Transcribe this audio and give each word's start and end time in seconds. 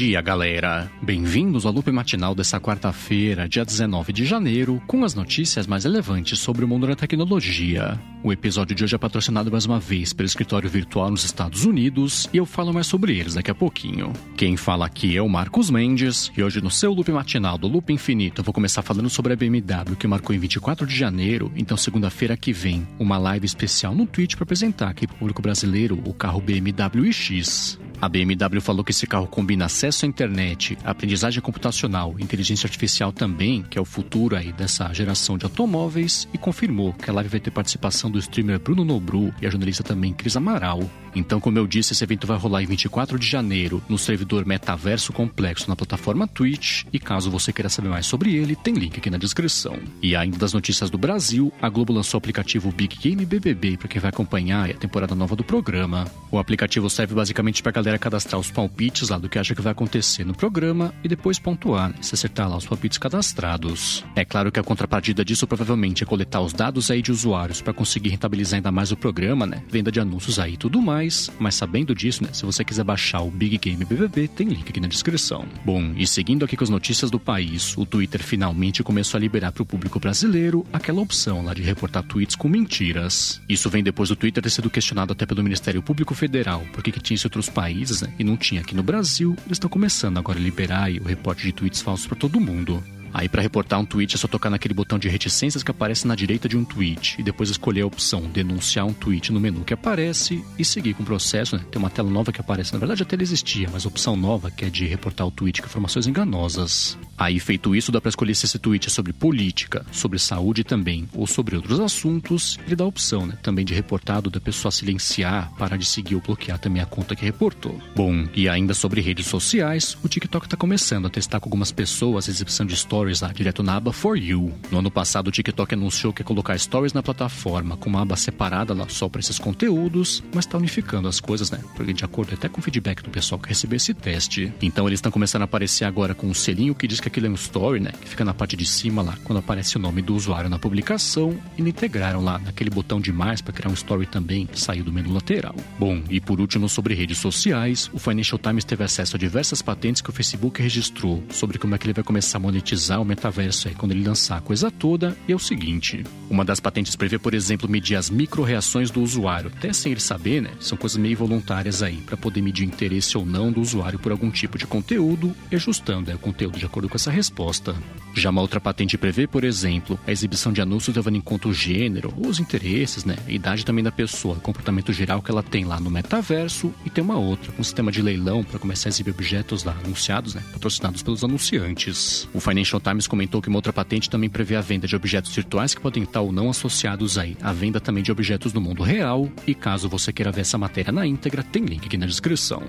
dia, 0.00 0.22
galera! 0.22 0.90
Bem-vindos 1.02 1.66
ao 1.66 1.72
loop 1.74 1.92
matinal 1.92 2.34
dessa 2.34 2.58
quarta-feira, 2.58 3.46
dia 3.46 3.66
19 3.66 4.14
de 4.14 4.24
janeiro, 4.24 4.82
com 4.86 5.04
as 5.04 5.14
notícias 5.14 5.66
mais 5.66 5.84
relevantes 5.84 6.38
sobre 6.38 6.64
o 6.64 6.68
mundo 6.68 6.86
da 6.86 6.96
tecnologia. 6.96 8.00
O 8.24 8.32
episódio 8.32 8.74
de 8.74 8.82
hoje 8.82 8.94
é 8.94 8.98
patrocinado 8.98 9.52
mais 9.52 9.66
uma 9.66 9.78
vez 9.78 10.14
pelo 10.14 10.26
escritório 10.26 10.70
virtual 10.70 11.10
nos 11.10 11.22
Estados 11.22 11.66
Unidos 11.66 12.30
e 12.32 12.38
eu 12.38 12.46
falo 12.46 12.72
mais 12.72 12.86
sobre 12.86 13.14
eles 13.14 13.34
daqui 13.34 13.50
a 13.50 13.54
pouquinho. 13.54 14.10
Quem 14.38 14.56
fala 14.56 14.86
aqui 14.86 15.18
é 15.18 15.20
o 15.20 15.28
Marcos 15.28 15.68
Mendes 15.68 16.32
e 16.34 16.42
hoje 16.42 16.62
no 16.62 16.70
seu 16.70 16.94
loop 16.94 17.12
matinal 17.12 17.58
do 17.58 17.68
Loop 17.68 17.92
Infinito 17.92 18.40
eu 18.40 18.44
vou 18.44 18.54
começar 18.54 18.80
falando 18.80 19.10
sobre 19.10 19.34
a 19.34 19.36
BMW 19.36 19.96
que 19.98 20.08
marcou 20.08 20.34
em 20.34 20.38
24 20.38 20.86
de 20.86 20.96
janeiro, 20.96 21.52
então 21.54 21.76
segunda-feira 21.76 22.38
que 22.38 22.54
vem, 22.54 22.88
uma 22.98 23.18
live 23.18 23.44
especial 23.44 23.94
no 23.94 24.06
Twitch 24.06 24.34
para 24.34 24.44
apresentar 24.44 24.88
aqui 24.88 25.06
para 25.06 25.16
o 25.16 25.18
público 25.18 25.42
brasileiro 25.42 26.00
o 26.06 26.14
carro 26.14 26.40
BMW 26.40 27.08
iX. 27.08 27.78
A 28.00 28.08
BMW 28.08 28.62
falou 28.62 28.82
que 28.82 28.92
esse 28.92 29.06
carro 29.06 29.26
combina 29.26 29.66
acesso 29.66 30.06
à 30.06 30.08
internet, 30.08 30.78
aprendizagem 30.82 31.42
computacional, 31.42 32.14
inteligência 32.18 32.66
artificial 32.66 33.12
também, 33.12 33.62
que 33.62 33.76
é 33.76 33.80
o 33.80 33.84
futuro 33.84 34.34
aí 34.34 34.52
dessa 34.52 34.90
geração 34.94 35.36
de 35.36 35.44
automóveis, 35.44 36.26
e 36.32 36.38
confirmou 36.38 36.94
que 36.94 37.10
a 37.10 37.12
live 37.12 37.28
vai 37.28 37.40
ter 37.40 37.50
participação 37.50 38.10
do 38.10 38.18
streamer 38.18 38.58
Bruno 38.58 38.86
Nobru 38.86 39.34
e 39.42 39.46
a 39.46 39.50
jornalista 39.50 39.82
também 39.82 40.14
Cris 40.14 40.34
Amaral. 40.34 40.88
Então, 41.14 41.40
como 41.40 41.58
eu 41.58 41.66
disse, 41.66 41.92
esse 41.92 42.04
evento 42.04 42.26
vai 42.26 42.38
rolar 42.38 42.62
em 42.62 42.66
24 42.66 43.18
de 43.18 43.26
janeiro 43.26 43.82
no 43.88 43.98
servidor 43.98 44.46
Metaverso 44.46 45.12
Complexo 45.12 45.68
na 45.68 45.76
plataforma 45.76 46.26
Twitch, 46.26 46.84
e 46.92 46.98
caso 46.98 47.30
você 47.30 47.52
queira 47.52 47.68
saber 47.68 47.88
mais 47.88 48.06
sobre 48.06 48.34
ele, 48.34 48.56
tem 48.56 48.74
link 48.74 48.96
aqui 48.96 49.10
na 49.10 49.18
descrição. 49.18 49.76
E 50.00 50.14
ainda 50.16 50.38
das 50.38 50.52
notícias 50.52 50.88
do 50.88 50.96
Brasil, 50.96 51.52
a 51.60 51.68
Globo 51.68 51.92
lançou 51.92 52.16
o 52.16 52.20
aplicativo 52.20 52.72
Big 52.72 52.96
Game 52.96 53.26
BBB 53.26 53.76
para 53.76 53.88
quem 53.88 54.00
vai 54.00 54.08
acompanhar 54.08 54.70
a 54.70 54.74
temporada 54.74 55.14
nova 55.14 55.36
do 55.36 55.44
programa. 55.44 56.06
O 56.30 56.38
aplicativo 56.38 56.88
serve 56.88 57.14
basicamente 57.14 57.62
para 57.62 57.72
galera 57.72 57.89
galera 57.90 57.98
cadastrar 57.98 58.40
os 58.40 58.50
palpites 58.50 59.08
lá 59.08 59.18
do 59.18 59.28
que 59.28 59.38
acha 59.38 59.54
que 59.54 59.62
vai 59.62 59.72
acontecer 59.72 60.24
no 60.24 60.34
programa 60.34 60.94
e 61.02 61.08
depois 61.08 61.38
pontuar, 61.38 61.88
né, 61.88 61.96
se 62.00 62.14
acertar 62.14 62.48
lá 62.48 62.56
os 62.56 62.66
palpites 62.66 62.98
cadastrados. 62.98 64.04
É 64.14 64.24
claro 64.24 64.52
que 64.52 64.60
a 64.60 64.62
contrapartida 64.62 65.24
disso 65.24 65.46
provavelmente 65.46 66.04
é 66.04 66.06
coletar 66.06 66.40
os 66.40 66.52
dados 66.52 66.90
aí 66.90 67.02
de 67.02 67.10
usuários 67.10 67.60
para 67.60 67.72
conseguir 67.72 68.10
rentabilizar 68.10 68.58
ainda 68.58 68.70
mais 68.70 68.92
o 68.92 68.96
programa, 68.96 69.46
né? 69.46 69.62
Venda 69.68 69.90
de 69.90 69.98
anúncios 69.98 70.38
aí 70.38 70.54
e 70.54 70.56
tudo 70.56 70.80
mais. 70.80 71.30
Mas 71.38 71.54
sabendo 71.54 71.94
disso, 71.94 72.22
né? 72.22 72.30
Se 72.32 72.44
você 72.44 72.64
quiser 72.64 72.84
baixar 72.84 73.22
o 73.22 73.30
Big 73.30 73.58
Game 73.58 73.84
BBB, 73.84 74.28
tem 74.28 74.48
link 74.48 74.68
aqui 74.68 74.80
na 74.80 74.88
descrição. 74.88 75.46
Bom, 75.64 75.92
e 75.96 76.06
seguindo 76.06 76.44
aqui 76.44 76.56
com 76.56 76.64
as 76.64 76.70
notícias 76.70 77.10
do 77.10 77.18
país, 77.18 77.76
o 77.76 77.84
Twitter 77.84 78.22
finalmente 78.22 78.82
começou 78.82 79.18
a 79.18 79.20
liberar 79.20 79.52
para 79.52 79.62
o 79.62 79.66
público 79.66 79.98
brasileiro 79.98 80.64
aquela 80.72 81.00
opção 81.00 81.44
lá 81.44 81.54
de 81.54 81.62
reportar 81.62 82.02
tweets 82.04 82.36
com 82.36 82.48
mentiras. 82.48 83.40
Isso 83.48 83.70
vem 83.70 83.82
depois 83.82 84.08
do 84.08 84.16
Twitter 84.16 84.42
ter 84.42 84.50
sido 84.50 84.70
questionado 84.70 85.12
até 85.12 85.26
pelo 85.26 85.42
Ministério 85.42 85.82
Público 85.82 86.14
Federal, 86.14 86.64
porque 86.72 86.92
que 86.92 87.00
tinha 87.00 87.14
isso 87.14 87.26
outros 87.30 87.48
países 87.48 87.79
países, 87.80 88.02
né, 88.02 88.12
e 88.18 88.24
não 88.24 88.36
tinha 88.36 88.60
aqui 88.60 88.74
no 88.74 88.82
Brasil, 88.82 89.34
eles 89.46 89.56
estão 89.56 89.70
começando 89.70 90.18
agora 90.18 90.38
a 90.38 90.42
liberar 90.42 90.90
o 90.90 91.04
reporte 91.04 91.42
de 91.42 91.52
tweets 91.52 91.80
falsos 91.80 92.06
para 92.06 92.16
todo 92.16 92.38
mundo. 92.38 92.82
Aí 93.12 93.28
para 93.28 93.42
reportar 93.42 93.80
um 93.80 93.84
tweet 93.84 94.14
é 94.14 94.18
só 94.18 94.28
tocar 94.28 94.50
naquele 94.50 94.74
botão 94.74 94.98
de 94.98 95.08
reticências 95.08 95.62
que 95.62 95.70
aparece 95.70 96.06
na 96.06 96.14
direita 96.14 96.48
de 96.48 96.56
um 96.56 96.64
tweet 96.64 97.16
e 97.18 97.22
depois 97.22 97.50
escolher 97.50 97.82
a 97.82 97.86
opção 97.86 98.22
denunciar 98.22 98.86
um 98.86 98.92
tweet 98.92 99.32
no 99.32 99.40
menu 99.40 99.64
que 99.64 99.74
aparece 99.74 100.44
e 100.58 100.64
seguir 100.64 100.94
com 100.94 101.02
o 101.02 101.06
processo, 101.06 101.56
né? 101.56 101.64
Tem 101.70 101.78
uma 101.78 101.90
tela 101.90 102.10
nova 102.10 102.32
que 102.32 102.40
aparece, 102.40 102.72
na 102.72 102.78
verdade 102.78 103.02
a 103.02 103.06
tela 103.06 103.22
existia, 103.22 103.68
mas 103.72 103.84
a 103.84 103.88
opção 103.88 104.16
nova 104.16 104.50
que 104.50 104.64
é 104.64 104.70
de 104.70 104.86
reportar 104.86 105.26
o 105.26 105.30
tweet 105.30 105.60
com 105.60 105.66
informações 105.66 106.06
enganosas. 106.06 106.96
Aí 107.18 107.38
feito 107.40 107.74
isso, 107.74 107.92
dá 107.92 108.00
para 108.00 108.08
escolher 108.08 108.34
se 108.34 108.46
esse 108.46 108.58
tweet 108.58 108.86
é 108.86 108.90
sobre 108.90 109.12
política, 109.12 109.84
sobre 109.92 110.18
saúde 110.18 110.64
também 110.64 111.08
ou 111.12 111.26
sobre 111.26 111.56
outros 111.56 111.80
assuntos. 111.80 112.58
Ele 112.66 112.76
dá 112.76 112.84
a 112.84 112.88
opção, 112.88 113.26
né? 113.26 113.36
Também 113.42 113.64
de 113.64 113.74
reportado 113.74 114.30
da 114.30 114.40
pessoa 114.40 114.72
silenciar, 114.72 115.52
parar 115.58 115.76
de 115.76 115.84
seguir 115.84 116.14
ou 116.14 116.20
bloquear 116.20 116.58
também 116.58 116.82
a 116.82 116.86
conta 116.86 117.16
que 117.16 117.24
reportou. 117.24 117.78
Bom, 117.94 118.26
e 118.34 118.48
ainda 118.48 118.72
sobre 118.72 119.00
redes 119.00 119.26
sociais, 119.26 119.98
o 120.02 120.08
TikTok 120.08 120.46
está 120.46 120.56
começando 120.56 121.06
a 121.06 121.10
testar 121.10 121.40
com 121.40 121.48
algumas 121.48 121.72
pessoas 121.72 122.28
a 122.28 122.30
exibição 122.30 122.64
de 122.64 122.76
stories 122.76 122.99
Stories 123.00 123.22
lá, 123.22 123.32
direto 123.32 123.62
na 123.62 123.76
aba 123.76 123.94
For 123.94 124.14
You. 124.14 124.52
No 124.70 124.80
ano 124.80 124.90
passado, 124.90 125.28
o 125.28 125.30
TikTok 125.30 125.72
anunciou 125.72 126.12
que 126.12 126.20
ia 126.20 126.24
colocar 126.24 126.58
Stories 126.58 126.92
na 126.92 127.02
plataforma 127.02 127.74
com 127.74 127.88
uma 127.88 128.02
aba 128.02 128.14
separada 128.14 128.74
lá 128.74 128.86
só 128.90 129.08
para 129.08 129.20
esses 129.20 129.38
conteúdos, 129.38 130.22
mas 130.34 130.44
está 130.44 130.58
unificando 130.58 131.08
as 131.08 131.18
coisas, 131.18 131.50
né? 131.50 131.60
Porque 131.74 131.94
de 131.94 132.04
acordo 132.04 132.34
até 132.34 132.46
com 132.46 132.60
o 132.60 132.62
feedback 132.62 133.02
do 133.02 133.08
pessoal 133.08 133.38
que 133.38 133.48
recebeu 133.48 133.78
esse 133.78 133.94
teste. 133.94 134.52
Então 134.60 134.86
eles 134.86 134.98
estão 134.98 135.10
começando 135.10 135.40
a 135.40 135.44
aparecer 135.46 135.86
agora 135.86 136.14
com 136.14 136.26
um 136.26 136.34
selinho 136.34 136.74
que 136.74 136.86
diz 136.86 137.00
que 137.00 137.08
aquilo 137.08 137.26
é 137.26 137.30
um 137.30 137.34
story, 137.34 137.80
né? 137.80 137.90
Que 137.98 138.06
fica 138.06 138.22
na 138.22 138.34
parte 138.34 138.54
de 138.54 138.66
cima 138.66 139.00
lá, 139.00 139.16
quando 139.24 139.38
aparece 139.38 139.78
o 139.78 139.80
nome 139.80 140.02
do 140.02 140.14
usuário 140.14 140.50
na 140.50 140.58
publicação, 140.58 141.34
e 141.56 141.62
integraram 141.62 142.22
lá 142.22 142.38
naquele 142.38 142.68
botão 142.68 143.00
de 143.00 143.12
mais 143.12 143.40
para 143.40 143.54
criar 143.54 143.70
um 143.70 143.74
story 143.74 144.04
também, 144.04 144.44
que 144.44 144.60
saiu 144.60 144.84
do 144.84 144.92
menu 144.92 145.10
lateral. 145.10 145.54
Bom, 145.78 146.02
e 146.10 146.20
por 146.20 146.38
último, 146.38 146.68
sobre 146.68 146.92
redes 146.92 147.16
sociais, 147.16 147.90
o 147.94 147.98
Financial 147.98 148.38
Times 148.38 148.64
teve 148.64 148.84
acesso 148.84 149.16
a 149.16 149.18
diversas 149.18 149.62
patentes 149.62 150.02
que 150.02 150.10
o 150.10 150.12
Facebook 150.12 150.60
registrou 150.60 151.24
sobre 151.30 151.58
como 151.58 151.74
é 151.74 151.78
que 151.78 151.86
ele 151.86 151.94
vai 151.94 152.04
começar 152.04 152.36
a 152.36 152.40
monetizar 152.40 152.89
o 152.98 153.04
metaverso 153.04 153.68
aí 153.68 153.74
quando 153.74 153.92
ele 153.92 154.06
lançar 154.06 154.38
a 154.38 154.40
coisa 154.40 154.70
toda 154.70 155.16
é 155.28 155.34
o 155.34 155.38
seguinte: 155.38 156.04
uma 156.30 156.44
das 156.44 156.60
patentes 156.60 156.96
prevê, 156.96 157.18
por 157.18 157.34
exemplo, 157.34 157.68
medir 157.68 157.96
as 157.96 158.08
micro-reações 158.08 158.90
do 158.90 159.02
usuário, 159.02 159.50
até 159.54 159.72
sem 159.72 159.92
ele 159.92 160.00
saber, 160.00 160.40
né? 160.40 160.50
São 160.60 160.78
coisas 160.78 160.96
meio 160.96 161.16
voluntárias 161.16 161.82
aí, 161.82 161.96
para 161.96 162.16
poder 162.16 162.40
medir 162.40 162.64
interesse 162.64 163.18
ou 163.18 163.26
não 163.26 163.50
do 163.50 163.60
usuário 163.60 163.98
por 163.98 164.12
algum 164.12 164.30
tipo 164.30 164.56
de 164.56 164.66
conteúdo, 164.66 165.34
ajustando 165.52 166.10
é, 166.10 166.14
o 166.14 166.18
conteúdo 166.18 166.58
de 166.58 166.64
acordo 166.64 166.88
com 166.88 166.96
essa 166.96 167.10
resposta. 167.10 167.74
Já 168.14 168.30
uma 168.30 168.40
outra 168.40 168.60
patente 168.60 168.98
prevê, 168.98 169.26
por 169.26 169.44
exemplo, 169.44 169.98
a 170.06 170.10
exibição 170.10 170.52
de 170.52 170.60
anúncios 170.60 170.96
levando 170.96 171.16
em 171.16 171.20
conta 171.20 171.48
o 171.48 171.54
gênero, 171.54 172.12
os 172.16 172.40
interesses, 172.40 173.04
né? 173.04 173.16
A 173.26 173.30
idade 173.30 173.64
também 173.64 173.84
da 173.84 173.92
pessoa, 173.92 174.36
o 174.36 174.40
comportamento 174.40 174.92
geral 174.92 175.22
que 175.22 175.30
ela 175.30 175.42
tem 175.42 175.64
lá 175.64 175.78
no 175.78 175.90
metaverso, 175.90 176.72
e 176.84 176.90
tem 176.90 177.02
uma 177.04 177.18
outra, 177.18 177.52
um 177.58 177.62
sistema 177.62 177.92
de 177.92 178.02
leilão 178.02 178.42
para 178.42 178.58
começar 178.58 178.88
a 178.88 178.90
exibir 178.90 179.10
objetos 179.12 179.64
lá 179.64 179.76
anunciados, 179.84 180.34
né? 180.34 180.42
Patrocinados 180.52 181.02
pelos 181.02 181.22
anunciantes. 181.22 182.28
O 182.32 182.40
Financial 182.40 182.79
Times 182.80 183.06
comentou 183.06 183.40
que 183.40 183.48
uma 183.48 183.58
outra 183.58 183.72
patente 183.72 184.10
também 184.10 184.28
prevê 184.28 184.56
a 184.56 184.60
venda 184.60 184.86
de 184.86 184.96
objetos 184.96 185.34
virtuais 185.34 185.74
que 185.74 185.80
podem 185.80 186.02
estar 186.02 186.20
ou 186.20 186.32
não 186.32 186.50
associados 186.50 187.18
aí 187.18 187.36
à 187.42 187.52
venda 187.52 187.80
também 187.80 188.02
de 188.02 188.12
objetos 188.12 188.52
no 188.52 188.60
mundo 188.60 188.82
real. 188.82 189.30
E 189.46 189.54
caso 189.54 189.88
você 189.88 190.12
queira 190.12 190.32
ver 190.32 190.42
essa 190.42 190.58
matéria 190.58 190.92
na 190.92 191.06
íntegra, 191.06 191.42
tem 191.42 191.64
link 191.64 191.86
aqui 191.86 191.96
na 191.96 192.06
descrição. 192.06 192.62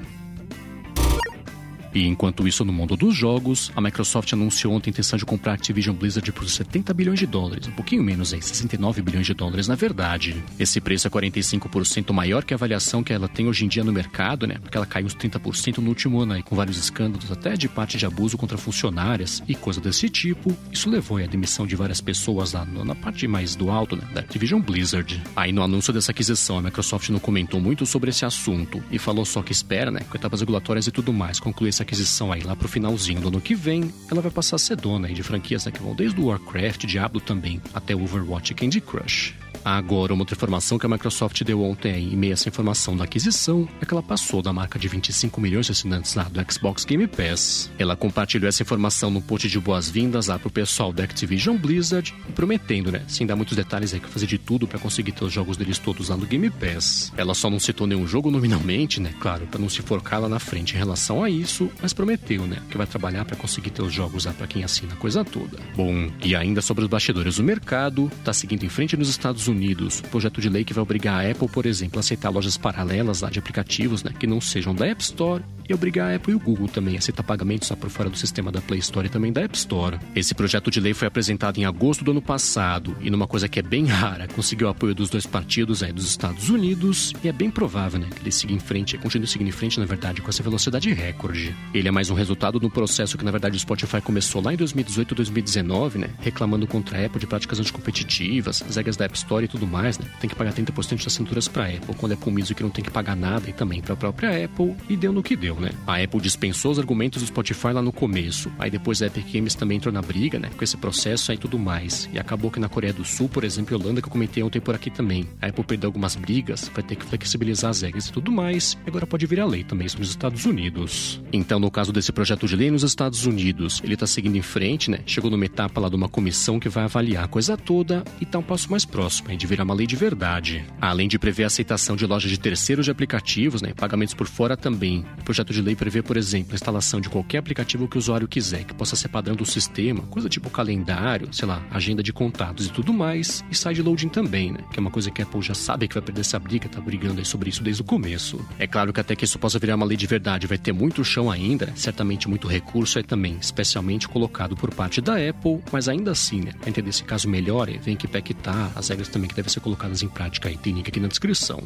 E 1.94 2.08
enquanto 2.08 2.48
isso, 2.48 2.64
no 2.64 2.74
mundo 2.74 2.96
dos 2.96 3.16
jogos, 3.16 3.72
a 3.76 3.82
Microsoft 3.82 4.32
anunciou 4.34 4.74
ontem 4.74 4.90
a 4.90 4.92
intenção 4.92 5.18
de 5.18 5.26
comprar 5.26 5.52
a 5.52 5.56
Activision 5.56 5.96
Blizzard 5.96 6.32
por 6.32 6.48
70 6.48 6.94
bilhões 6.94 7.20
de 7.20 7.26
dólares, 7.26 7.68
um 7.68 7.72
pouquinho 7.72 8.04
menos 8.04 8.34
aí, 8.34 8.42
69 8.42 9.02
bilhões 9.02 9.26
de 9.26 9.34
dólares 9.34 9.68
na 9.68 9.76
verdade. 9.76 10.42
Esse 10.60 10.80
preço 10.80 11.08
é 11.08 11.10
45% 11.10 12.12
maior 12.14 12.44
que 12.44 12.54
a 12.54 12.58
avaliação 12.58 13.04
que 13.04 13.14
ela 13.14 13.28
tem 13.28 13.48
hoje 13.48 13.66
em 13.66 13.68
dia 13.68 13.84
no 13.84 13.92
mercado, 13.92 14.48
né? 14.48 14.56
Porque 14.62 14.78
ela 14.78 14.86
caiu 14.86 15.06
uns 15.06 15.16
30% 15.16 15.80
no 15.80 15.90
último 15.90 16.20
ano 16.20 16.34
aí, 16.34 16.44
com 16.44 16.56
vários 16.56 16.78
escândalos, 16.78 17.32
até 17.32 17.56
de 17.56 17.68
parte 17.68 17.98
de 17.98 18.06
abuso 18.06 18.38
contra 18.38 18.58
funcionárias 18.58 19.44
e 19.48 19.56
coisa 19.56 19.82
desse 19.82 20.10
tipo. 20.10 20.56
Isso 20.72 20.90
levou 20.90 21.18
à 21.18 21.26
demissão 21.26 21.68
de 21.68 21.76
várias 21.76 22.02
pessoas 22.02 22.54
lá 22.54 22.66
na 22.66 22.96
parte 22.96 23.28
mais 23.28 23.56
do 23.56 23.70
alto, 23.70 23.96
né? 23.96 24.04
Da 24.14 24.22
Activision 24.22 24.62
Blizzard. 24.62 25.22
Aí 25.36 25.52
no 25.52 25.64
anúncio 25.64 25.94
dessa 25.94 26.12
aquisição, 26.12 26.58
a 26.58 26.62
Microsoft 26.62 27.10
não 27.10 27.20
comentou 27.20 27.60
muito 27.60 27.86
sobre 27.86 28.10
esse 28.10 28.26
assunto 28.26 28.84
e 28.92 28.98
falou 28.98 29.26
só 29.26 29.42
que 29.42 29.52
espera, 29.52 29.92
né? 29.92 30.02
Com 30.10 30.18
etapas 30.18 30.40
regulatórias 30.40 30.88
e 30.88 30.92
tudo 30.92 31.12
mais, 31.14 31.40
concluir 31.40 31.74
essa 31.82 31.84
aquisição 31.84 32.32
aí 32.32 32.42
lá 32.42 32.56
pro 32.56 32.68
finalzinho 32.68 33.22
do 33.22 33.28
ano 33.28 33.42
que 33.42 33.56
vem, 33.56 33.92
ela 34.10 34.22
vai 34.22 34.32
passar 34.32 34.56
a 34.56 34.60
ser 34.60 34.76
dona 34.76 35.08
aí 35.08 35.14
de 35.14 35.24
franquias 35.24 35.66
né, 35.66 35.72
que 35.72 35.82
vão 35.82 35.96
desde 35.96 36.20
o 36.20 36.26
Warcraft, 36.26 36.86
Diablo 36.86 37.20
também, 37.20 37.62
até 37.74 37.96
o 37.96 38.04
Overwatch 38.04 38.52
e 38.52 38.56
Candy 38.56 38.80
Crush. 38.80 39.34
Agora, 39.64 40.14
uma 40.14 40.24
outra 40.24 40.36
informação 40.36 40.80
que 40.80 40.86
a 40.86 40.90
Microsoft 40.90 41.44
deu 41.44 41.64
ontem 41.64 42.14
em 42.14 42.16
meio 42.16 42.34
a 42.34 42.36
essa 42.36 42.50
informação 42.50 42.98
da 42.98 43.04
aquisição 43.04 43.68
é 43.80 43.86
que 43.86 43.94
ela 43.94 44.02
passou 44.02 44.42
da 44.42 44.52
marca 44.52 44.80
de 44.80 44.88
25 44.88 45.40
milhões 45.40 45.68
de 45.68 45.72
assinantes 45.72 46.16
lá 46.16 46.24
do 46.24 46.52
Xbox 46.52 46.84
Game 46.86 47.06
Pass. 47.08 47.70
Ela 47.78 47.96
compartilhou 47.96 48.50
essa 48.50 48.64
informação 48.64 49.12
no 49.12 49.22
post 49.22 49.48
de 49.48 49.60
boas-vindas 49.60 50.28
lá 50.28 50.40
pro 50.40 50.50
pessoal 50.50 50.92
da 50.92 51.04
Activision 51.04 51.58
Blizzard, 51.58 52.14
prometendo, 52.34 52.92
né, 52.92 53.04
sem 53.08 53.28
dar 53.28 53.36
muitos 53.36 53.56
detalhes 53.56 53.94
aí, 53.94 54.00
que 54.00 54.10
fazer 54.10 54.26
de 54.26 54.38
tudo 54.38 54.68
para 54.68 54.80
conseguir 54.80 55.12
ter 55.12 55.24
os 55.24 55.32
jogos 55.32 55.58
deles 55.58 55.78
todos 55.78 56.10
lá 56.10 56.18
no 56.18 56.26
Game 56.26 56.50
Pass. 56.50 57.12
Ela 57.16 57.34
só 57.34 57.50
não 57.50 57.60
citou 57.60 57.86
nenhum 57.86 58.08
jogo 58.08 58.32
nominalmente, 58.32 59.00
né, 59.00 59.14
claro, 59.20 59.46
para 59.46 59.60
não 59.60 59.70
se 59.70 59.82
forcar 59.82 60.18
lá 60.18 60.30
na 60.30 60.40
frente 60.40 60.76
em 60.76 60.78
relação 60.78 61.24
a 61.24 61.30
isso, 61.30 61.70
mas 61.82 61.94
prometeu, 61.94 62.48
né, 62.48 62.58
que 62.70 62.78
vai 62.78 62.88
trabalhar 62.88 63.26
para 63.26 63.36
conseguir 63.36 63.70
ter 63.70 63.84
os 63.84 63.94
jogos 63.94 64.26
lá 64.26 64.34
para 64.34 64.48
quem 64.48 64.64
assina 64.64 64.94
a 64.94 64.98
coisa 64.98 65.24
toda. 65.24 65.60
Bom, 65.76 66.10
e 66.24 66.36
ainda 66.36 66.62
sobre 66.62 66.84
os 66.84 66.90
bastidores 66.90 67.36
do 67.38 67.44
mercado, 67.44 68.12
tá 68.24 68.34
seguindo 68.34 68.64
em 68.66 68.70
frente 68.70 68.98
nos 68.98 69.10
Estados 69.10 69.41
Unidos, 69.48 70.00
o 70.00 70.10
projeto 70.10 70.42
de 70.42 70.50
lei 70.50 70.64
que 70.64 70.74
vai 70.74 70.82
obrigar 70.82 71.26
a 71.26 71.32
Apple, 71.32 71.48
por 71.48 71.66
exemplo, 71.66 71.98
a 71.98 72.02
aceitar 72.02 72.30
lojas 72.30 72.58
paralelas 72.58 73.22
lá 73.22 73.30
de 73.30 73.40
aplicativos, 73.40 74.04
né, 74.04 74.12
que 74.18 74.28
não 74.28 74.42
sejam 74.42 74.74
da 74.74 74.88
App 74.88 75.02
Store 75.02 75.44
e 75.68 75.74
obrigar 75.74 76.12
a 76.12 76.16
Apple 76.16 76.34
e 76.34 76.36
o 76.36 76.40
Google 76.40 76.68
também 76.68 76.96
a 76.96 77.00
aceitar 77.00 77.24
pagamentos 77.24 77.68
só 77.68 77.76
por 77.76 77.90
fora 77.90 78.10
do 78.10 78.18
sistema 78.18 78.52
da 78.52 78.62
Play 78.62 78.80
Store 78.80 79.08
e 79.08 79.10
também 79.10 79.32
da 79.32 79.42
App 79.42 79.58
Store. 79.58 79.98
Esse 80.16 80.34
projeto 80.34 80.70
de 80.70 80.80
lei 80.80 80.94
foi 80.94 81.08
apresentado 81.08 81.58
em 81.60 81.66
agosto 81.66 82.04
do 82.04 82.12
ano 82.12 82.22
passado 82.22 82.96
e 83.02 83.10
numa 83.10 83.28
coisa 83.28 83.48
que 83.48 83.60
é 83.60 83.62
bem 83.62 83.86
rara, 83.86 84.28
conseguiu 84.28 84.68
o 84.68 84.70
apoio 84.70 84.94
dos 84.94 85.10
dois 85.10 85.26
partidos 85.26 85.82
aí 85.82 85.94
dos 85.94 86.06
Estados 86.06 86.50
Unidos 86.50 87.14
e 87.24 87.30
é 87.30 87.32
bem 87.32 87.50
provável, 87.50 88.00
né, 88.00 88.08
que 88.14 88.22
ele 88.22 88.32
siga 88.32 88.54
em 88.54 88.60
frente, 88.60 88.98
continue 88.98 89.28
seguindo 89.28 89.48
em 89.48 89.52
frente, 89.52 89.80
na 89.80 89.86
verdade, 89.86 90.22
com 90.22 90.30
essa 90.30 90.44
velocidade 90.44 90.92
recorde. 90.94 91.56
Ele 91.74 91.88
é 91.88 91.92
mais 91.92 92.10
um 92.10 92.16
resultado 92.16 92.60
do 92.60 92.70
processo 92.70 93.18
que, 93.18 93.24
na 93.24 93.32
verdade, 93.32 93.56
o 93.56 93.60
Spotify 93.60 94.02
começou 94.02 94.42
lá 94.42 94.54
em 94.54 94.58
2018 94.58 95.16
2019, 95.16 96.00
né, 96.00 96.10
reclamando 96.20 96.68
contra 96.68 97.02
a 97.02 97.06
Apple 97.06 97.20
de 97.20 97.28
práticas 97.28 97.60
anticompetitivas, 97.60 98.62
as 98.62 98.76
regras 98.76 98.98
da 98.98 99.06
App 99.06 99.16
Store 99.16 99.31
Store 99.32 99.46
e 99.46 99.48
tudo 99.48 99.66
mais, 99.66 99.98
né? 99.98 100.06
Tem 100.20 100.30
que 100.30 100.36
pagar 100.36 100.54
30% 100.54 100.98
de 100.98 101.08
assinaturas 101.08 101.48
para 101.48 101.66
Apple, 101.66 101.96
quando 101.96 102.12
a 102.12 102.16
Apple 102.16 102.32
Music 102.32 102.62
não 102.62 102.70
tem 102.70 102.84
que 102.84 102.92
pagar 102.92 103.16
nada 103.16 103.50
e 103.50 103.54
também 103.54 103.82
para 103.82 103.94
a 103.94 103.98
própria 103.98 104.46
Apple, 104.46 104.76
e 104.90 104.98
deu 104.98 105.14
no 105.14 105.24
que 105.24 105.36
deu, 105.36 105.56
né? 105.60 105.72
A 105.88 106.02
Apple 106.02 106.20
dispensou 106.20 106.72
os 106.72 106.80
argumentos 106.80 107.22
do 107.22 107.28
Spotify 107.28 107.68
lá 107.68 107.82
no 107.82 107.94
começo, 107.94 108.52
aí 108.60 108.70
depois 108.70 109.02
a 109.02 109.08
Epic 109.08 109.32
Games 109.32 109.56
também 109.56 109.78
entrou 109.78 109.94
na 109.94 110.02
briga, 110.02 110.38
né? 110.38 110.50
Com 110.56 110.64
esse 110.64 110.76
processo 110.76 111.32
e 111.32 111.38
tudo 111.38 111.58
mais. 111.58 112.10
E 112.12 112.20
acabou 112.20 112.52
que 112.52 112.60
na 112.60 112.68
Coreia 112.68 112.92
do 112.92 113.06
Sul, 113.06 113.30
por 113.30 113.46
exemplo, 113.46 113.78
Holanda, 113.78 114.02
que 114.02 114.08
eu 114.08 114.12
comentei 114.12 114.44
ontem 114.44 114.60
por 114.60 114.76
aqui 114.76 114.90
também, 114.90 115.26
a 115.42 115.48
Apple 115.48 115.64
perdeu 115.64 115.88
algumas 115.88 116.16
brigas, 116.16 116.70
vai 116.74 116.84
ter 116.84 116.98
que 116.98 117.06
flexibilizar 117.06 117.72
as 117.72 117.82
regras 117.82 118.08
e 118.08 118.12
tudo 118.12 118.32
mais, 118.32 118.78
e 118.86 118.90
agora 118.90 119.08
pode 119.08 119.26
virar 119.26 119.46
lei 119.46 119.64
também 119.64 119.88
nos 119.98 120.10
Estados 120.10 120.46
Unidos. 120.46 121.22
Então, 121.32 121.60
no 121.60 121.72
caso 121.72 121.94
desse 121.94 122.12
projeto 122.12 122.48
de 122.48 122.56
lei 122.56 122.70
nos 122.70 122.84
Estados 122.84 123.26
Unidos, 123.26 123.80
ele 123.82 123.96
tá 123.96 124.06
seguindo 124.06 124.36
em 124.36 124.42
frente, 124.42 124.92
né? 124.92 125.00
Chegou 125.06 125.32
numa 125.32 125.46
etapa 125.46 125.80
lá 125.80 125.88
de 125.88 125.96
uma 125.96 126.10
comissão 126.10 126.60
que 126.60 126.68
vai 126.68 126.84
avaliar 126.84 127.24
a 127.24 127.28
coisa 127.28 127.56
toda 127.56 128.04
e 128.20 128.26
tá 128.26 128.38
um 128.38 128.44
passo 128.44 128.70
mais 128.70 128.84
próximo 128.84 129.21
de 129.38 129.48
virar 129.48 129.64
uma 129.64 129.74
lei 129.74 129.88
de 129.88 129.96
verdade. 129.96 130.64
Além 130.80 131.08
de 131.08 131.18
prever 131.18 131.44
a 131.44 131.48
aceitação 131.48 131.96
de 131.96 132.06
lojas 132.06 132.30
de 132.30 132.40
terceiros 132.40 132.86
de 132.86 132.92
aplicativos, 132.92 133.62
né? 133.62 133.74
Pagamentos 133.74 134.14
por 134.14 134.28
fora 134.28 134.56
também. 134.56 135.06
O 135.20 135.24
projeto 135.24 135.54
de 135.54 135.62
lei 135.62 135.76
prevê, 135.76 136.02
por 136.02 136.18
exemplo, 136.18 136.54
a 136.54 136.56
instalação 136.56 137.02
de 137.02 137.10
qualquer 137.10 137.40
aplicativo 137.40 137.88
que 137.88 137.98
o 137.98 138.00
usuário 138.00 138.28
quiser, 138.28 138.64
que 138.64 138.74
possa 138.74 138.96
ser 138.96 139.08
padrão 139.08 139.36
do 139.36 139.46
sistema, 139.46 140.04
coisa 140.04 140.30
tipo 140.30 140.50
calendário, 140.50 141.34
sei 141.34 141.48
lá, 141.48 141.64
agenda 141.72 142.04
de 142.04 142.14
contatos 142.14 142.68
e 142.68 142.72
tudo 142.72 142.94
mais, 142.94 143.44
e 143.50 143.56
side 143.56 143.82
loading 143.82 144.10
também, 144.10 144.52
né? 144.52 144.60
Que 144.72 144.80
é 144.80 144.82
uma 144.82 144.92
coisa 144.92 145.10
que 145.10 145.22
a 145.22 145.26
Apple 145.26 145.42
já 145.42 145.54
sabe 145.54 145.88
que 145.88 145.96
vai 145.96 146.04
perder 146.04 146.22
essa 146.22 146.40
briga, 146.40 146.70
tá 146.70 146.80
brigando 146.80 147.20
aí 147.20 147.26
sobre 147.26 147.50
isso 147.50 147.64
desde 147.64 147.82
o 147.82 147.86
começo. 147.86 148.46
É 148.60 148.68
claro 148.68 148.94
que 148.94 149.00
até 149.00 149.16
que 149.16 149.26
isso 149.26 149.40
possa 149.40 149.60
virar 149.60 149.76
uma 149.76 149.86
lei 149.86 149.98
de 149.98 150.08
verdade, 150.08 150.48
vai 150.48 150.58
ter 150.58 150.72
muito 150.72 151.04
chão 151.04 151.32
ainda, 151.32 151.72
certamente 151.76 152.30
muito 152.30 152.48
recurso 152.48 152.98
aí 152.98 153.04
também, 153.04 153.38
especialmente 153.40 154.08
colocado 154.08 154.56
por 154.56 154.74
parte 154.74 155.02
da 155.02 155.16
Apple, 155.16 155.60
mas 155.72 155.88
ainda 155.88 156.12
assim, 156.12 156.42
né? 156.42 156.54
Pra 156.60 156.70
entender 156.70 156.90
esse 156.90 157.04
caso 157.04 157.28
melhor, 157.28 157.70
vem 157.82 157.96
que 157.96 158.08
que 158.22 158.34
tá, 158.34 158.72
as 158.76 158.90
regras 158.90 159.08
também 159.12 159.30
que 159.30 159.36
devem 159.36 159.52
ser 159.52 159.60
colocadas 159.60 160.02
em 160.02 160.08
prática 160.08 160.50
aí, 160.50 160.58
tem 160.58 160.74
link 160.74 160.88
aqui 160.88 161.00
na 161.00 161.08
descrição. 161.08 161.62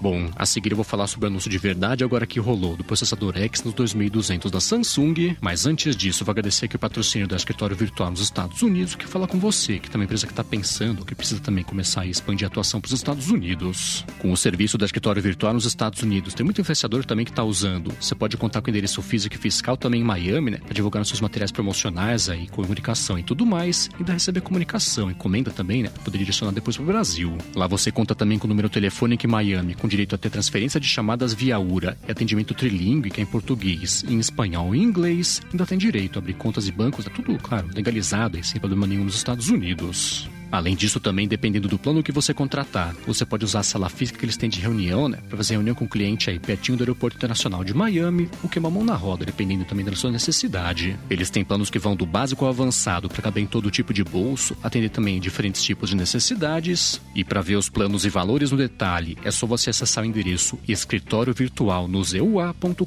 Bom, 0.00 0.30
a 0.34 0.46
seguir 0.46 0.72
eu 0.72 0.76
vou 0.76 0.84
falar 0.84 1.06
sobre 1.06 1.26
o 1.26 1.28
anúncio 1.28 1.50
de 1.50 1.58
verdade 1.58 2.02
agora 2.02 2.26
que 2.26 2.40
rolou 2.40 2.74
do 2.74 2.82
processador 2.82 3.36
X 3.36 3.62
nos 3.62 3.74
2200 3.74 4.50
da 4.50 4.58
Samsung, 4.58 5.36
mas 5.42 5.66
antes 5.66 5.94
disso 5.94 6.24
vou 6.24 6.32
agradecer 6.32 6.64
aqui 6.64 6.76
o 6.76 6.78
patrocínio 6.78 7.28
do 7.28 7.36
escritório 7.36 7.76
virtual 7.76 8.10
nos 8.10 8.22
Estados 8.22 8.62
Unidos, 8.62 8.94
que 8.94 9.06
fala 9.06 9.28
com 9.28 9.38
você, 9.38 9.78
que 9.78 9.90
também 9.90 10.04
é 10.04 10.06
empresa 10.06 10.26
que 10.26 10.32
está 10.32 10.42
pensando, 10.42 11.04
que 11.04 11.14
precisa 11.14 11.38
também 11.42 11.62
começar 11.62 12.00
a 12.00 12.06
expandir 12.06 12.46
a 12.46 12.48
atuação 12.48 12.80
para 12.80 12.88
os 12.88 12.94
Estados 12.94 13.30
Unidos. 13.30 14.06
Com 14.18 14.32
o 14.32 14.36
serviço 14.38 14.78
do 14.78 14.86
escritório 14.86 15.20
virtual 15.20 15.52
nos 15.52 15.66
Estados 15.66 16.02
Unidos, 16.02 16.32
tem 16.32 16.44
muito 16.44 16.62
influenciador 16.62 17.04
também 17.04 17.26
que 17.26 17.32
está 17.32 17.44
usando. 17.44 17.92
Você 18.00 18.14
pode 18.14 18.38
contar 18.38 18.62
com 18.62 18.70
endereço 18.70 19.02
físico 19.02 19.34
e 19.34 19.38
fiscal 19.38 19.76
também 19.76 20.00
em 20.00 20.04
Miami, 20.04 20.52
né, 20.52 20.60
para 20.64 20.72
divulgar 20.72 21.04
seus 21.04 21.20
materiais 21.20 21.52
promocionais 21.52 22.30
aí, 22.30 22.48
comunicação 22.48 23.18
e 23.18 23.22
tudo 23.22 23.44
mais, 23.44 23.90
e 23.92 23.96
ainda 23.98 24.14
receber 24.14 24.40
comunicação, 24.40 25.10
encomenda 25.10 25.50
também, 25.50 25.82
né, 25.82 25.90
para 25.90 26.02
poder 26.02 26.16
direcionar 26.16 26.52
depois 26.52 26.76
para 26.78 26.84
o 26.84 26.86
Brasil. 26.86 27.36
Lá 27.54 27.66
você 27.66 27.92
conta 27.92 28.14
também 28.14 28.38
com 28.38 28.46
o 28.46 28.48
número 28.48 28.70
telefônico 28.70 29.26
em 29.26 29.28
Miami, 29.28 29.74
com 29.74 29.89
direito 29.90 30.14
a 30.14 30.18
ter 30.18 30.30
transferência 30.30 30.80
de 30.80 30.88
chamadas 30.88 31.34
via 31.34 31.58
URA 31.58 31.98
e 32.08 32.10
atendimento 32.10 32.54
trilingue, 32.54 33.10
que 33.10 33.20
é 33.20 33.24
em 33.24 33.26
português, 33.26 34.04
em 34.08 34.18
espanhol 34.18 34.74
e 34.74 34.78
inglês, 34.78 35.42
ainda 35.50 35.66
tem 35.66 35.76
direito 35.76 36.18
a 36.18 36.20
abrir 36.20 36.34
contas 36.34 36.66
e 36.66 36.72
bancos, 36.72 37.06
é 37.06 37.10
tudo, 37.10 37.36
claro, 37.38 37.68
legalizado 37.74 38.38
e 38.38 38.44
sem 38.44 38.58
problema 38.58 38.86
nenhum 38.86 39.04
nos 39.04 39.16
Estados 39.16 39.50
Unidos. 39.50 40.28
Além 40.50 40.74
disso, 40.74 40.98
também, 40.98 41.28
dependendo 41.28 41.68
do 41.68 41.78
plano 41.78 42.02
que 42.02 42.10
você 42.10 42.34
contratar, 42.34 42.94
você 43.06 43.24
pode 43.24 43.44
usar 43.44 43.60
a 43.60 43.62
sala 43.62 43.88
física 43.88 44.18
que 44.18 44.24
eles 44.24 44.36
têm 44.36 44.50
de 44.50 44.60
reunião, 44.60 45.08
né? 45.08 45.18
Pra 45.28 45.36
fazer 45.36 45.54
reunião 45.54 45.76
com 45.76 45.84
o 45.84 45.88
cliente 45.88 46.28
aí 46.28 46.38
pertinho 46.40 46.76
do 46.76 46.82
Aeroporto 46.82 47.16
Internacional 47.16 47.62
de 47.62 47.72
Miami, 47.72 48.28
o 48.42 48.48
que 48.48 48.58
é 48.58 48.60
uma 48.60 48.70
mão 48.70 48.84
na 48.84 48.96
roda, 48.96 49.24
dependendo 49.24 49.64
também 49.64 49.84
da 49.84 49.94
sua 49.94 50.10
necessidade. 50.10 50.98
Eles 51.08 51.30
têm 51.30 51.44
planos 51.44 51.70
que 51.70 51.78
vão 51.78 51.94
do 51.94 52.04
básico 52.04 52.44
ao 52.44 52.50
avançado 52.50 53.08
para 53.08 53.22
caber 53.22 53.44
em 53.44 53.46
todo 53.46 53.70
tipo 53.70 53.94
de 53.94 54.02
bolso, 54.02 54.56
atender 54.62 54.90
também 54.90 55.20
diferentes 55.20 55.62
tipos 55.62 55.90
de 55.90 55.96
necessidades. 55.96 57.00
E 57.14 57.22
para 57.22 57.40
ver 57.40 57.56
os 57.56 57.68
planos 57.68 58.04
e 58.04 58.08
valores 58.08 58.50
no 58.50 58.56
detalhe, 58.56 59.16
é 59.24 59.30
só 59.30 59.46
você 59.46 59.70
acessar 59.70 60.02
o 60.02 60.06
endereço 60.06 60.58
escritório 60.66 61.32
virtual 61.32 61.86
no 61.86 62.02
zeua.com.br. 62.02 62.84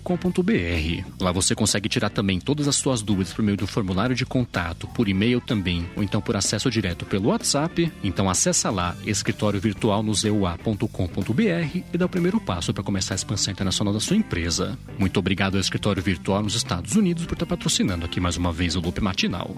Lá 1.19 1.31
você 1.31 1.55
consegue 1.55 1.87
tirar 1.87 2.09
também 2.09 2.41
todas 2.41 2.67
as 2.67 2.75
suas 2.75 3.01
dúvidas 3.01 3.31
por 3.31 3.43
meio 3.43 3.57
do 3.57 3.67
formulário 3.67 4.15
de 4.15 4.25
contato, 4.25 4.87
por 4.89 5.07
e-mail 5.07 5.39
também, 5.39 5.87
ou 5.95 6.03
então 6.03 6.19
por 6.19 6.35
acesso 6.35 6.69
direto 6.69 7.05
pelo 7.05 7.29
WhatsApp 7.29 7.52
WhatsApp. 7.53 7.91
Então 8.03 8.29
acessa 8.29 8.69
lá 8.69 8.95
escritório 9.05 9.59
virtual 9.59 10.01
no 10.01 10.13
zeua.com.br 10.13 11.77
e 11.93 11.97
dá 11.97 12.05
o 12.05 12.09
primeiro 12.09 12.39
passo 12.39 12.73
para 12.73 12.83
começar 12.83 13.13
a 13.13 13.15
expansão 13.15 13.51
internacional 13.51 13.93
da 13.93 13.99
sua 13.99 14.17
empresa. 14.17 14.77
Muito 14.97 15.17
obrigado 15.19 15.55
ao 15.55 15.61
escritório 15.61 16.01
virtual 16.01 16.41
nos 16.41 16.55
Estados 16.55 16.95
Unidos 16.95 17.25
por 17.25 17.33
estar 17.33 17.45
patrocinando 17.45 18.05
aqui 18.05 18.19
mais 18.19 18.37
uma 18.37 18.51
vez 18.51 18.75
o 18.75 18.81
Loop 18.81 18.99
Matinal. 19.01 19.55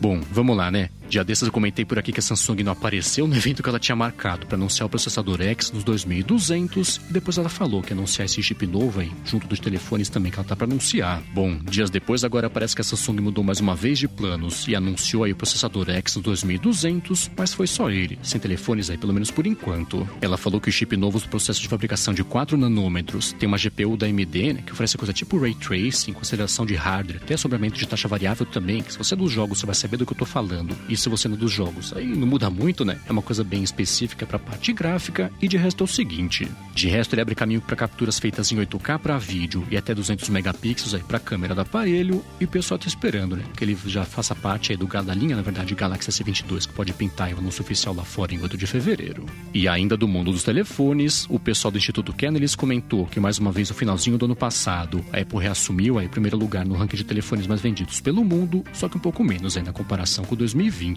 Bom, 0.00 0.20
vamos 0.30 0.56
lá, 0.56 0.70
né? 0.70 0.90
Dia 1.08 1.24
desses 1.24 1.46
eu 1.46 1.52
comentei 1.52 1.86
por 1.86 1.98
aqui 1.98 2.12
que 2.12 2.20
a 2.20 2.22
Samsung 2.22 2.62
não 2.62 2.72
apareceu 2.72 3.26
no 3.26 3.34
evento 3.34 3.62
que 3.62 3.68
ela 3.68 3.78
tinha 3.78 3.96
marcado 3.96 4.46
para 4.46 4.56
anunciar 4.56 4.86
o 4.86 4.90
processador 4.90 5.40
X 5.40 5.70
dos 5.70 5.82
2200 5.82 7.00
e 7.08 7.12
depois 7.14 7.38
ela 7.38 7.48
falou 7.48 7.80
que 7.80 7.94
ia 7.94 7.96
anunciar 7.96 8.26
esse 8.26 8.42
chip 8.42 8.66
novo 8.66 9.00
aí, 9.00 9.10
junto 9.24 9.46
dos 9.46 9.58
telefones 9.58 10.10
também 10.10 10.30
que 10.30 10.38
ela 10.38 10.46
tá 10.46 10.54
para 10.54 10.66
anunciar. 10.66 11.22
Bom, 11.32 11.58
dias 11.64 11.88
depois 11.88 12.24
agora 12.24 12.50
parece 12.50 12.74
que 12.74 12.82
a 12.82 12.84
Samsung 12.84 13.22
mudou 13.22 13.42
mais 13.42 13.58
uma 13.58 13.74
vez 13.74 13.98
de 13.98 14.06
planos 14.06 14.68
e 14.68 14.76
anunciou 14.76 15.24
aí 15.24 15.32
o 15.32 15.36
processador 15.36 15.88
X 15.88 16.16
dos 16.16 16.42
2200, 16.42 17.30
mas 17.34 17.54
foi 17.54 17.66
só 17.66 17.90
ele, 17.90 18.18
sem 18.22 18.38
telefones 18.38 18.90
aí 18.90 18.98
pelo 18.98 19.14
menos 19.14 19.30
por 19.30 19.46
enquanto. 19.46 20.06
Ela 20.20 20.36
falou 20.36 20.60
que 20.60 20.68
o 20.68 20.72
chip 20.72 20.94
novo 20.94 21.18
do 21.18 21.28
processo 21.28 21.62
de 21.62 21.68
fabricação 21.68 22.12
de 22.12 22.22
4 22.22 22.58
nanômetros 22.58 23.32
tem 23.32 23.46
uma 23.46 23.56
GPU 23.56 23.96
da 23.96 24.06
AMD, 24.06 24.52
né, 24.52 24.62
que 24.64 24.72
oferece 24.72 24.98
coisa 24.98 25.14
tipo 25.14 25.38
Ray 25.38 25.54
Tracing, 25.54 26.12
com 26.12 26.20
aceleração 26.20 26.66
de 26.66 26.74
hardware, 26.74 27.22
até 27.22 27.34
sobramento 27.34 27.78
de 27.78 27.88
taxa 27.88 28.06
variável 28.06 28.44
também, 28.44 28.82
que 28.82 28.92
se 28.92 28.98
você 28.98 29.14
é 29.14 29.16
dos 29.16 29.32
jogos 29.32 29.58
você 29.58 29.64
vai 29.64 29.74
saber 29.74 29.96
do 29.96 30.04
que 30.04 30.12
eu 30.12 30.18
tô 30.18 30.26
falando. 30.26 30.76
E 30.86 30.97
se 30.98 31.08
você 31.08 31.28
não 31.28 31.36
dos 31.36 31.52
jogos. 31.52 31.92
Aí 31.96 32.06
não 32.06 32.26
muda 32.26 32.50
muito, 32.50 32.84
né? 32.84 32.98
É 33.08 33.12
uma 33.12 33.22
coisa 33.22 33.42
bem 33.42 33.62
específica 33.62 34.26
para 34.26 34.36
a 34.36 34.40
parte 34.40 34.72
gráfica 34.72 35.32
e 35.40 35.48
de 35.48 35.56
resto 35.56 35.82
é 35.82 35.86
o 35.86 35.88
seguinte. 35.88 36.48
De 36.74 36.88
resto 36.88 37.14
ele 37.14 37.22
abre 37.22 37.34
caminho 37.34 37.60
para 37.60 37.76
capturas 37.76 38.18
feitas 38.18 38.52
em 38.52 38.56
8K 38.56 38.98
para 38.98 39.18
vídeo 39.18 39.66
e 39.70 39.76
até 39.76 39.94
200 39.94 40.28
megapixels 40.28 40.94
aí 40.94 41.02
para 41.02 41.18
câmera 41.18 41.54
do 41.54 41.60
aparelho 41.60 42.24
e 42.40 42.44
o 42.44 42.48
pessoal 42.48 42.78
tá 42.78 42.86
esperando, 42.86 43.36
né? 43.36 43.44
Que 43.56 43.64
ele 43.64 43.76
já 43.86 44.04
faça 44.04 44.34
parte 44.34 44.72
aí 44.72 44.76
do 44.76 44.88
da 44.88 45.14
linha, 45.14 45.36
na 45.36 45.42
verdade, 45.42 45.74
Galaxy 45.74 46.10
S22 46.10 46.66
que 46.66 46.72
pode 46.72 46.92
pintar 46.92 47.32
o 47.32 47.38
anúncio 47.38 47.62
oficial 47.62 47.94
lá 47.94 48.02
fora 48.02 48.34
em 48.34 48.40
8 48.40 48.56
de 48.56 48.66
fevereiro. 48.66 49.24
E 49.54 49.68
ainda 49.68 49.96
do 49.96 50.08
mundo 50.08 50.32
dos 50.32 50.42
telefones, 50.42 51.26
o 51.28 51.38
pessoal 51.38 51.70
do 51.70 51.78
Instituto 51.78 52.12
Kennedy 52.12 52.56
comentou 52.56 53.06
que 53.06 53.20
mais 53.20 53.38
uma 53.38 53.52
vez 53.52 53.68
no 53.68 53.74
finalzinho 53.74 54.18
do 54.18 54.24
ano 54.24 54.34
passado, 54.34 55.04
a 55.12 55.20
Apple 55.20 55.38
reassumiu 55.38 55.98
aí 55.98 56.08
primeiro 56.08 56.36
lugar 56.36 56.64
no 56.64 56.74
ranking 56.74 56.96
de 56.96 57.04
telefones 57.04 57.46
mais 57.46 57.60
vendidos 57.60 58.00
pelo 58.00 58.24
mundo, 58.24 58.64
só 58.72 58.88
que 58.88 58.96
um 58.96 59.00
pouco 59.00 59.22
menos 59.22 59.56
aí 59.56 59.62
na 59.62 59.72
comparação 59.72 60.24
com 60.24 60.34
2020. 60.34 60.87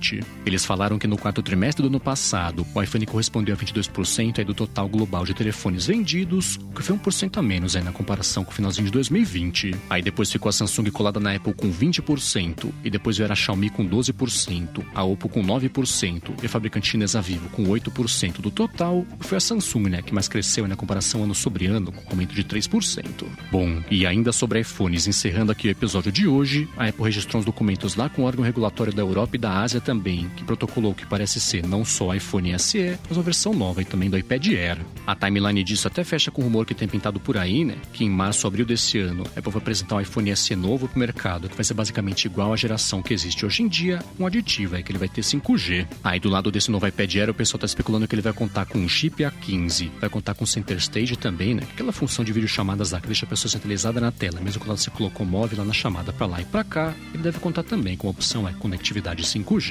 Eles 0.46 0.66
falaram 0.66 0.98
que 0.98 1.08
no 1.08 1.18
quarto 1.18 1.42
trimestre 1.42 1.82
do 1.82 1.88
ano 1.88 2.00
passado, 2.00 2.66
o 2.74 2.82
iPhone 2.82 3.06
correspondeu 3.06 3.56
a 3.56 3.58
22% 3.58 4.44
do 4.44 4.54
total 4.54 4.88
global 4.88 5.26
de 5.26 5.34
telefones 5.34 5.86
vendidos, 5.86 6.58
o 6.58 6.76
que 6.76 6.84
foi 6.84 6.96
1% 6.98 7.38
a 7.38 7.42
menos 7.42 7.76
aí 7.76 7.84
na 7.84 7.92
comparação 7.92 8.44
com 8.44 8.52
o 8.52 8.54
finalzinho 8.54 8.86
de 8.86 8.92
2020. 8.92 9.76
Aí 9.90 10.02
depois 10.02 10.32
ficou 10.32 10.50
a 10.50 10.54
Samsung 10.54 10.90
colada 10.92 11.20
na 11.20 11.36
Apple 11.36 11.54
com 11.54 11.72
20%, 11.72 12.72
e 12.84 12.90
depois 12.90 13.18
veio 13.18 13.32
a 13.32 13.36
Xiaomi 13.36 13.70
com 13.70 13.88
12%, 13.88 14.84
a 14.94 15.04
Oppo 15.04 15.30
com 15.30 15.44
9% 15.44 16.34
e 16.42 16.46
a 16.46 16.50
fabricante 16.50 16.90
chinesa 16.90 17.22
Vivo 17.22 17.50
com 17.50 17.64
8% 17.64 18.42
do 18.42 18.52
total. 18.52 19.06
Foi 19.20 19.38
a 19.38 19.42
Samsung, 19.42 19.90
né, 19.90 20.02
que 20.02 20.14
mais 20.14 20.28
cresceu 20.28 20.68
na 20.68 20.76
comparação 20.76 21.24
ano 21.24 21.36
sobre 21.36 21.66
ano, 21.68 21.92
com 21.92 22.10
aumento 22.10 22.34
de 22.34 22.44
3%. 22.44 23.26
Bom, 23.52 23.82
e 23.90 24.06
ainda 24.06 24.32
sobre 24.32 24.60
iPhones, 24.62 25.08
encerrando 25.08 25.52
aqui 25.52 25.68
o 25.68 25.72
episódio 25.72 26.12
de 26.12 26.28
hoje, 26.28 26.68
a 26.78 26.88
Apple 26.88 27.04
registrou 27.04 27.40
uns 27.40 27.46
documentos 27.46 27.96
lá 27.96 28.10
com 28.10 28.22
o 28.22 28.26
órgão 28.26 28.44
regulatório 28.46 28.94
da 28.94 29.02
Europa 29.02 29.36
e 29.36 29.40
da 29.40 29.60
Ásia 29.60 29.81
também, 29.82 30.30
que 30.36 30.44
protocolou 30.44 30.94
que 30.94 31.06
parece 31.06 31.40
ser 31.40 31.66
não 31.68 31.84
só 31.84 32.14
iPhone 32.14 32.58
SE, 32.60 32.98
mas 33.08 33.18
uma 33.18 33.24
versão 33.24 33.54
nova 33.54 33.82
e 33.82 33.86
também 33.86 34.10
do 34.10 34.18
iPad 34.18 34.48
Air. 34.48 34.78
A 35.06 35.16
timeline 35.16 35.64
disso 35.64 35.88
até 35.88 36.04
fecha 36.04 36.32
com 36.32 36.42
o 36.42 36.46
rumor 36.46 36.66
que 36.66 36.74
tem 36.74 36.88
pintado 36.88 37.20
por 37.20 37.38
aí, 37.38 37.66
né? 37.66 37.76
Que 37.94 38.04
em 38.04 38.10
março, 38.10 38.48
abril 38.48 38.66
desse 38.66 39.00
ano, 39.00 39.24
a 39.36 39.40
Apple 39.40 39.52
vai 39.52 39.62
apresentar 39.62 39.96
um 39.96 40.02
iPhone 40.02 40.36
SE 40.36 40.56
novo 40.56 40.88
pro 40.88 41.00
mercado, 41.00 41.50
que 41.50 41.56
vai 41.56 41.64
ser 41.64 41.74
basicamente 41.74 42.26
igual 42.26 42.54
à 42.54 42.56
geração 42.56 43.02
que 43.02 43.14
existe 43.14 43.46
hoje 43.46 43.64
em 43.64 43.68
dia, 43.68 44.00
um 44.20 44.26
aditivo 44.26 44.76
é 44.76 44.84
que 44.84 44.92
ele 44.92 45.00
vai 45.00 45.10
ter 45.10 45.22
5G. 45.22 45.88
Aí 46.04 46.20
do 46.20 46.30
lado 46.30 46.52
desse 46.52 46.72
novo 46.72 46.88
iPad 46.88 47.16
Air, 47.16 47.30
o 47.30 47.34
pessoal 47.34 47.60
tá 47.60 47.66
especulando 47.66 48.08
que 48.08 48.16
ele 48.16 48.22
vai 48.22 48.34
contar 48.34 48.66
com 48.66 48.80
um 48.80 48.88
chip 48.88 49.24
A15, 49.24 49.92
vai 50.00 50.10
contar 50.10 50.34
com 50.34 50.46
Center 50.46 50.78
Stage 50.78 51.16
também, 51.16 51.56
né? 51.56 51.64
Aquela 51.74 51.92
função 51.92 52.24
de 52.24 52.32
videochamadas 52.32 52.92
lá 52.92 53.02
que 53.02 53.08
deixa 53.08 53.26
a 53.26 53.30
pessoa 53.30 53.52
centralizada 53.52 54.00
na 54.00 54.12
tela, 54.12 54.40
mesmo 54.40 54.60
quando 54.60 54.70
ela 54.70 54.78
se 54.78 54.90
colocou 54.92 55.26
móvel 55.26 55.60
lá 55.60 55.66
na 55.66 55.74
chamada 55.74 56.14
para 56.14 56.26
lá 56.26 56.42
e 56.42 56.46
para 56.46 56.64
cá, 56.64 56.94
ele 57.14 57.24
deve 57.24 57.40
contar 57.40 57.64
também 57.64 57.98
com 57.98 58.08
a 58.08 58.12
opção 58.12 58.48
é 58.48 58.54
conectividade 58.54 59.24
5G. 59.24 59.71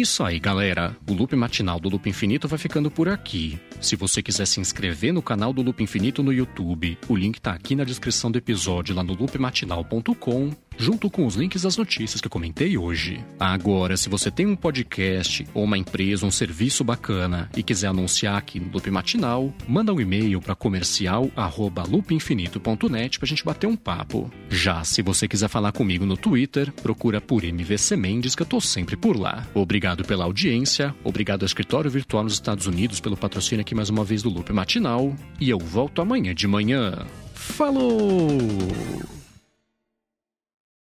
Isso 0.00 0.24
aí, 0.24 0.38
galera. 0.38 0.96
O 1.08 1.12
Loop 1.12 1.36
Matinal 1.36 1.78
do 1.78 1.88
Loop 1.88 2.08
Infinito 2.08 2.48
vai 2.48 2.58
ficando 2.58 2.90
por 2.90 3.08
aqui. 3.08 3.60
Se 3.80 3.96
você 3.96 4.22
quiser 4.22 4.46
se 4.46 4.60
inscrever 4.60 5.12
no 5.12 5.22
canal 5.22 5.52
do 5.52 5.62
Loop 5.62 5.82
Infinito 5.82 6.22
no 6.22 6.32
YouTube, 6.32 6.98
o 7.08 7.16
link 7.16 7.40
tá 7.40 7.52
aqui 7.52 7.76
na 7.76 7.84
descrição 7.84 8.30
do 8.30 8.38
episódio 8.38 8.94
lá 8.94 9.02
no 9.02 9.14
loopmatinal.com 9.14 10.50
junto 10.80 11.10
com 11.10 11.26
os 11.26 11.34
links 11.34 11.60
das 11.62 11.76
notícias 11.76 12.22
que 12.22 12.26
eu 12.26 12.30
comentei 12.30 12.78
hoje. 12.78 13.22
Agora, 13.38 13.98
se 13.98 14.08
você 14.08 14.30
tem 14.30 14.46
um 14.46 14.56
podcast 14.56 15.46
ou 15.52 15.64
uma 15.64 15.76
empresa, 15.76 16.24
um 16.24 16.30
serviço 16.30 16.82
bacana 16.82 17.50
e 17.54 17.62
quiser 17.62 17.88
anunciar 17.88 18.38
aqui 18.38 18.58
no 18.58 18.72
Loop 18.72 18.90
Matinal, 18.90 19.52
manda 19.68 19.92
um 19.92 20.00
e-mail 20.00 20.40
para 20.40 20.54
comercial@loopinfinito.net 20.54 23.18
pra 23.18 23.28
gente 23.28 23.44
bater 23.44 23.66
um 23.66 23.76
papo. 23.76 24.30
Já 24.48 24.82
se 24.82 25.02
você 25.02 25.28
quiser 25.28 25.48
falar 25.48 25.72
comigo 25.72 26.06
no 26.06 26.16
Twitter, 26.16 26.72
procura 26.72 27.20
por 27.20 27.44
MVC 27.44 27.94
Mendes 27.96 28.34
que 28.34 28.40
eu 28.40 28.46
tô 28.46 28.58
sempre 28.60 28.96
por 28.96 29.18
lá. 29.18 29.46
Obrigado 29.52 30.02
pela 30.02 30.24
audiência, 30.24 30.94
obrigado 31.04 31.42
ao 31.42 31.46
escritório 31.46 31.90
virtual 31.90 32.24
nos 32.24 32.32
Estados 32.32 32.66
Unidos 32.66 33.00
pelo 33.00 33.18
patrocínio 33.18 33.60
aqui 33.60 33.74
mais 33.74 33.90
uma 33.90 34.02
vez 34.02 34.22
do 34.22 34.30
Loop 34.30 34.50
Matinal 34.50 35.14
e 35.38 35.50
eu 35.50 35.58
volto 35.58 36.00
amanhã 36.00 36.34
de 36.34 36.46
manhã. 36.46 37.04
Falou! 37.34 39.19